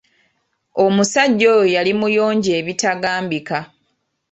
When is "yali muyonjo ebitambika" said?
1.75-3.59